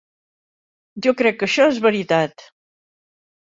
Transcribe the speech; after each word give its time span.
Jo 1.07 1.13
crec 1.21 1.39
que 1.43 1.47
això 1.51 1.69
és 1.75 1.85
veritat. 1.87 2.51